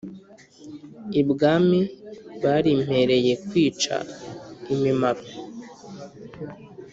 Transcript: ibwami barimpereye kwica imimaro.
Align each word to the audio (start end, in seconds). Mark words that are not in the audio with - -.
ibwami 1.21 1.79
barimpereye 2.43 3.33
kwica 3.47 3.95
imimaro. 4.73 5.23